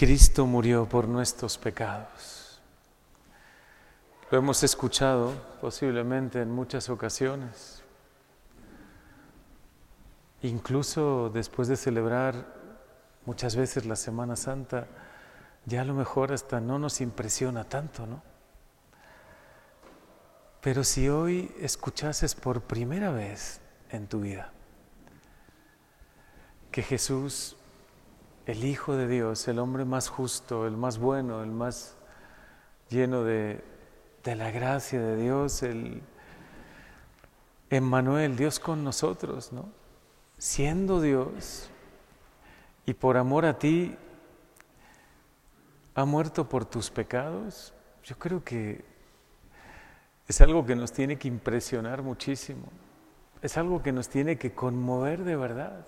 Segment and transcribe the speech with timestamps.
[0.00, 2.58] Cristo murió por nuestros pecados.
[4.30, 7.82] Lo hemos escuchado posiblemente en muchas ocasiones.
[10.40, 12.46] Incluso después de celebrar
[13.26, 14.86] muchas veces la Semana Santa,
[15.66, 18.22] ya a lo mejor hasta no nos impresiona tanto, ¿no?
[20.62, 23.60] Pero si hoy escuchases por primera vez
[23.90, 24.50] en tu vida
[26.70, 27.58] que Jesús,
[28.46, 31.96] el Hijo de Dios, el hombre más justo, el más bueno, el más
[32.88, 33.62] lleno de,
[34.24, 36.02] la gracia de Dios, el
[37.70, 39.68] Emmanuel, Dios con nosotros, ¿no?
[40.38, 41.70] Siendo Dios
[42.86, 43.96] y por amor a ti
[45.94, 48.84] ha muerto por tus pecados, yo creo que
[50.26, 52.68] es algo que nos tiene que impresionar muchísimo,
[53.42, 55.84] es algo que nos tiene que conmover de verdad,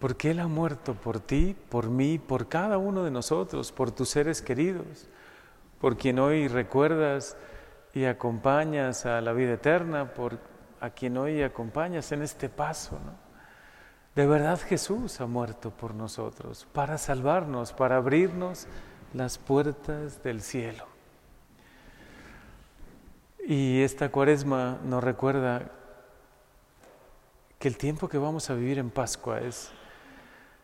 [0.00, 4.08] porque Él ha muerto por ti, por mí, por cada uno de nosotros, por tus
[4.08, 5.08] seres queridos,
[5.78, 7.36] por quien hoy recuerdas
[7.92, 10.38] y acompañas a la vida eterna, por
[10.80, 12.98] a quien hoy acompañas en este paso.
[14.14, 18.66] De verdad Jesús ha muerto por nosotros, para salvarnos, para abrirnos
[19.12, 20.86] las puertas del cielo.
[23.46, 25.70] Y esta cuaresma nos recuerda
[27.58, 29.70] que el tiempo que vamos a vivir en Pascua es,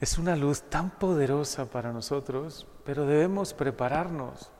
[0.00, 4.50] es una luz tan poderosa para nosotros, pero debemos prepararnos,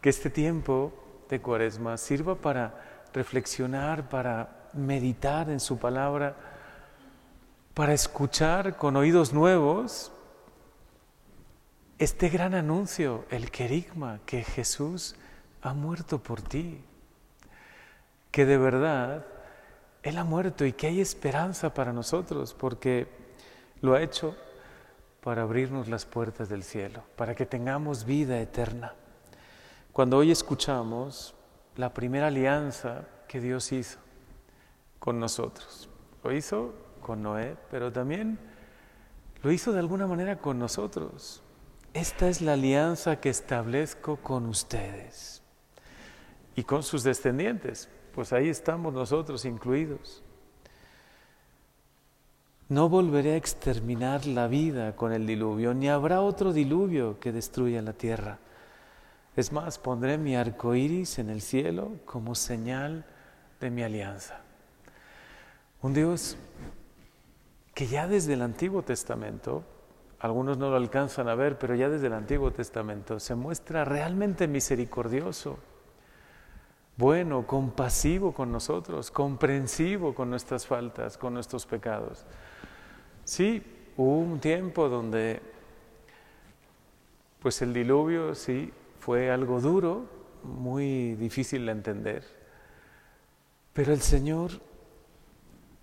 [0.00, 0.92] que este tiempo
[1.28, 6.36] de cuaresma sirva para reflexionar, para meditar en su palabra,
[7.74, 10.12] para escuchar con oídos nuevos
[11.98, 15.14] este gran anuncio, el querigma, que Jesús
[15.60, 16.84] ha muerto por ti,
[18.32, 19.24] que de verdad
[20.02, 23.08] Él ha muerto y que hay esperanza para nosotros, porque
[23.80, 24.36] lo ha hecho
[25.22, 28.94] para abrirnos las puertas del cielo, para que tengamos vida eterna.
[29.92, 31.34] Cuando hoy escuchamos
[31.76, 33.98] la primera alianza que Dios hizo
[34.98, 35.88] con nosotros,
[36.24, 38.38] lo hizo con Noé, pero también
[39.42, 41.42] lo hizo de alguna manera con nosotros.
[41.94, 45.42] Esta es la alianza que establezco con ustedes
[46.56, 50.24] y con sus descendientes, pues ahí estamos nosotros incluidos.
[52.72, 57.82] No volveré a exterminar la vida con el diluvio, ni habrá otro diluvio que destruya
[57.82, 58.38] la tierra.
[59.36, 63.04] Es más, pondré mi arco iris en el cielo como señal
[63.60, 64.40] de mi alianza.
[65.82, 66.38] Un Dios
[67.74, 69.64] que ya desde el Antiguo Testamento
[70.18, 74.48] algunos no lo alcanzan a ver, pero ya desde el Antiguo Testamento se muestra realmente
[74.48, 75.58] misericordioso,
[76.96, 82.24] bueno, compasivo con nosotros, comprensivo con nuestras faltas, con nuestros pecados.
[83.24, 83.62] Sí,
[83.96, 85.40] hubo un tiempo donde
[87.40, 90.04] pues el diluvio sí fue algo duro,
[90.44, 92.24] muy difícil de entender.
[93.72, 94.52] Pero el Señor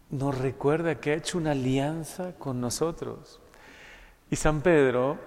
[0.10, 3.42] nos recuerda que ha hecho una alianza con nosotros.
[4.30, 5.18] Y San Pedro,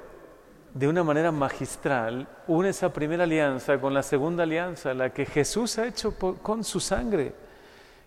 [0.74, 5.78] de una manera magistral, une esa primera alianza con la segunda alianza, la que Jesús
[5.78, 7.34] ha hecho con su sangre.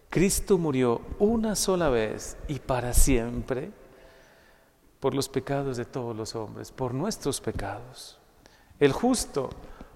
[0.10, 3.72] Cristo murió una sola vez y para siempre
[5.00, 8.18] por los pecados de todos los hombres, por nuestros pecados.
[8.80, 9.50] El justo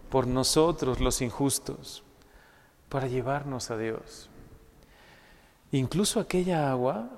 [0.09, 2.03] por nosotros los injustos,
[2.89, 4.29] para llevarnos a Dios.
[5.71, 7.09] Incluso aquella agua,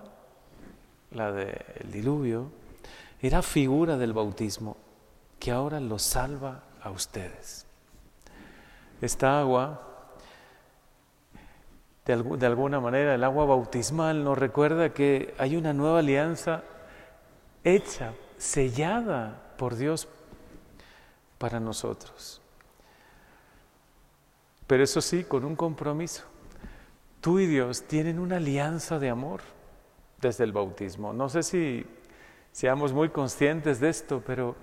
[1.12, 2.51] la del diluvio,
[3.22, 4.78] era figura del bautismo
[5.41, 7.66] que ahora los salva a ustedes.
[9.02, 9.81] Esta agua,
[12.06, 16.63] de, de, alguna manera, el agua bautismal nos recuerda que hay una nueva alianza
[17.63, 20.07] hecha, sellada por Dios
[21.40, 22.40] para nosotros.
[24.68, 26.24] Pero eso sí, con un compromiso.
[27.19, 29.41] Tú y Dios tienen una alianza de amor
[30.22, 31.13] desde el bautismo.
[31.13, 31.84] No sé si
[32.51, 34.56] seamos muy conscientes de esto, pero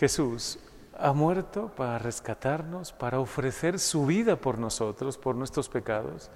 [0.00, 0.58] Jesús
[0.98, 6.30] ha muerto para rescatarnos, para ofrecer su vida por nosotros, por nuestros pecados,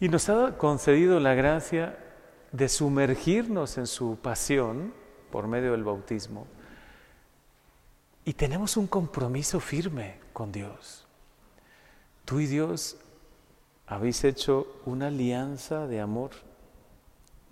[0.00, 1.96] y nos ha concedido la gracia
[2.50, 4.92] de sumergirnos en su pasión
[5.30, 6.48] por medio del bautismo.
[8.24, 11.06] Y tenemos un compromiso firme con Dios.
[12.24, 12.96] Tú y Dios
[13.86, 16.30] habéis hecho una alianza de amor,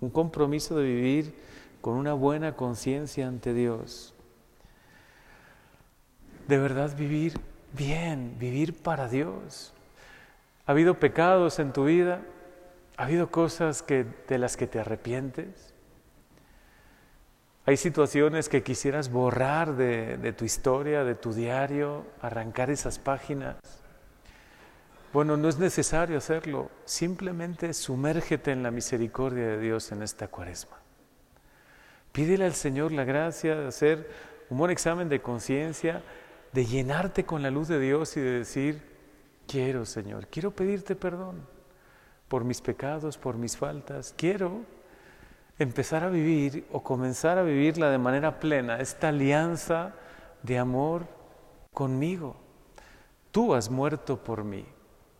[0.01, 1.35] un compromiso de vivir
[1.79, 4.13] con una buena conciencia ante Dios.
[6.49, 7.39] De verdad vivir
[7.73, 9.71] bien, vivir para Dios.
[10.65, 12.21] ¿Ha habido pecados en tu vida?
[12.97, 15.75] ¿Ha habido cosas que, de las que te arrepientes?
[17.67, 23.57] Hay situaciones que quisieras borrar de, de tu historia, de tu diario, arrancar esas páginas.
[25.13, 30.77] Bueno, no es necesario hacerlo, simplemente sumérgete en la misericordia de Dios en esta cuaresma.
[32.11, 34.09] Pídele al Señor la gracia de hacer
[34.49, 36.01] un buen examen de conciencia,
[36.53, 38.81] de llenarte con la luz de Dios y de decir,
[39.47, 41.45] quiero Señor, quiero pedirte perdón
[42.27, 44.61] por mis pecados, por mis faltas, quiero
[45.57, 49.93] empezar a vivir o comenzar a vivirla de manera plena, esta alianza
[50.43, 51.05] de amor
[51.73, 52.35] conmigo.
[53.31, 54.65] Tú has muerto por mí,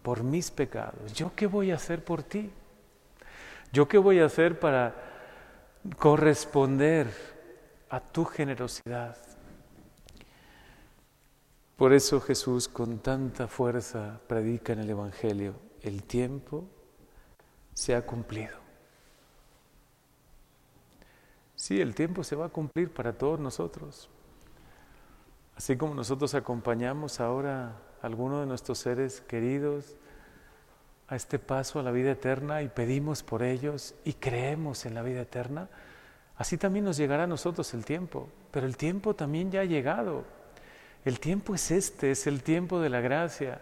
[0.01, 1.13] por mis pecados.
[1.13, 2.49] ¿Yo qué voy a hacer por ti?
[3.71, 4.95] ¿Yo qué voy a hacer para
[5.97, 7.07] corresponder
[7.89, 9.17] a tu generosidad?
[11.79, 16.65] Por eso Jesús con tanta fuerza predica en el Evangelio, el tiempo
[17.73, 18.57] se ha cumplido.
[21.55, 24.09] Sí, el tiempo se va a cumplir para todos nosotros.
[25.55, 29.95] Así como nosotros acompañamos ahora a alguno de nuestros seres queridos
[31.07, 35.01] a este paso a la vida eterna y pedimos por ellos y creemos en la
[35.01, 35.69] vida eterna,
[36.35, 38.27] así también nos llegará a nosotros el tiempo.
[38.51, 40.25] Pero el tiempo también ya ha llegado.
[41.05, 43.61] El tiempo es este, es el tiempo de la gracia.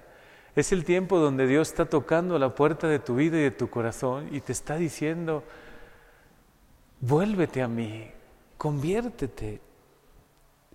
[0.56, 3.70] Es el tiempo donde Dios está tocando la puerta de tu vida y de tu
[3.70, 5.44] corazón y te está diciendo,
[7.00, 8.10] vuélvete a mí,
[8.58, 9.62] conviértete.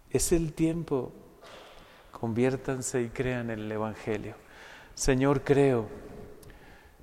[0.08, 1.12] Es el tiempo,
[2.12, 4.36] conviértanse y crean en el Evangelio.
[4.94, 5.88] Señor, creo,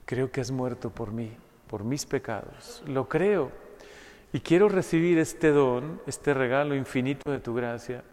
[0.05, 1.35] creo que has muerto por mí,
[1.67, 2.81] por mis pecados.
[2.87, 3.51] Lo creo
[4.31, 8.03] y quiero recibir este don, este regalo infinito de tu gracia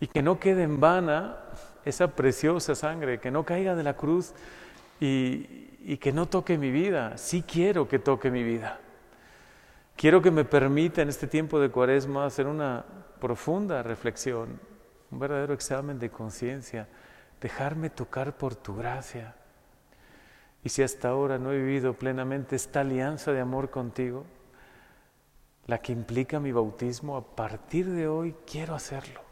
[0.00, 1.36] y que no quede en vana
[1.84, 4.34] esa preciosa sangre, que no caiga de la cruz
[5.00, 7.16] y, que no toque mi vida.
[7.16, 8.80] Sí quiero que toque mi vida.
[9.96, 12.84] Quiero que me permita en este tiempo de cuaresma hacer una
[13.20, 14.60] profunda reflexión,
[15.10, 16.88] un verdadero examen de conciencia,
[17.40, 19.34] dejarme tocar por tu gracia.
[20.62, 24.26] Y si hasta ahora no he vivido plenamente esta alianza de amor contigo,
[25.66, 29.26] la que implica mi bautismo, a partir de hoy quiero hacerlo.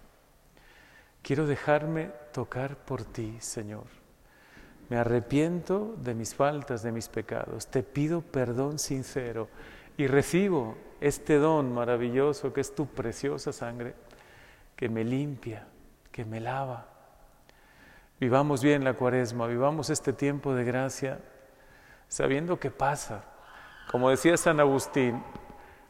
[1.24, 3.86] Quiero dejarme tocar por ti, Señor.
[4.90, 7.66] Me arrepiento de mis faltas, de mis pecados.
[7.68, 9.48] Te pido perdón sincero
[9.96, 13.94] y recibo este don maravilloso que es tu preciosa sangre,
[14.76, 15.66] que me limpia,
[16.12, 16.88] que me lava.
[18.20, 21.20] Vivamos bien la cuaresma, vivamos este tiempo de gracia,
[22.06, 23.24] sabiendo que pasa.
[23.90, 25.22] Como decía San Agustín,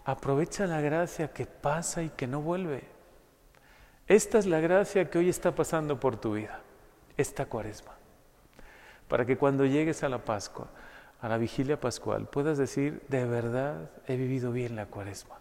[0.05, 2.94] aprovecha la gracia que pasa y que no vuelve.
[4.06, 6.61] Esta es la gracia que hoy está pasando por tu vida,
[7.17, 7.93] esta cuaresma,
[9.09, 10.69] para que cuando llegues a la Pascua,
[11.23, 15.37] a la vigilia pascual, puedas decir, de verdad he vivido bien la cuaresma.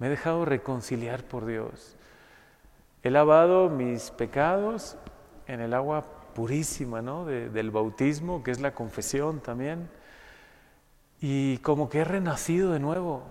[0.00, 1.96] Me he dejado reconciliar por Dios.
[3.04, 4.96] He lavado mis pecados
[5.46, 6.04] en el agua
[6.34, 7.24] purísima ¿no?
[7.24, 9.88] del bautismo, que es la confesión también.
[11.20, 13.22] Y como que he renacido de nuevo.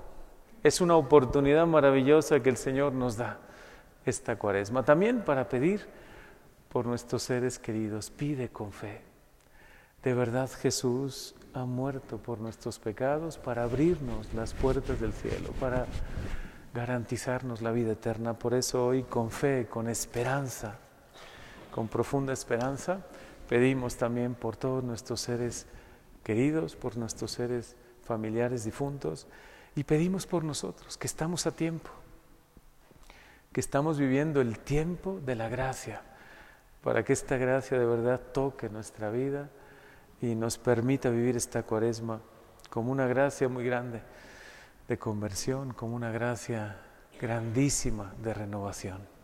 [0.63, 3.39] Es una oportunidad maravillosa que el Señor nos da
[4.05, 4.83] esta cuaresma.
[4.83, 5.85] También para pedir
[6.75, 8.09] por nuestros seres queridos.
[8.09, 9.01] Pide con fe.
[10.03, 15.87] De verdad Jesús ha muerto por nuestros pecados para abrirnos las puertas del cielo, para
[16.73, 18.33] garantizarnos la vida eterna.
[18.33, 20.75] Por eso hoy con fe, con esperanza,
[21.71, 22.99] con profunda esperanza,
[23.47, 25.67] pedimos también por todos nuestros seres
[26.23, 29.27] queridos, por nuestros seres familiares difuntos
[29.75, 31.89] y pedimos por nosotros, que estamos a tiempo,
[33.55, 36.01] que estamos viviendo el tiempo de la gracia,
[36.83, 39.49] para que esta gracia de verdad toque nuestra vida
[40.21, 42.19] y nos permita vivir esta cuaresma
[42.69, 44.01] como una gracia muy grande
[44.89, 46.75] de conversión, como una gracia
[47.17, 49.14] grandísima de renovación.